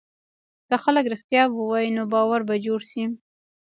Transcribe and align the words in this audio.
که 0.67 0.75
خلک 0.83 1.05
رښتیا 1.13 1.43
ووایي، 1.49 1.89
نو 1.97 2.03
باور 2.13 2.41
به 2.47 2.55
جوړ 2.65 2.79
شي. 2.91 3.03